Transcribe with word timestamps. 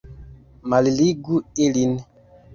Malligu 0.73 1.37
ilin! 1.67 1.95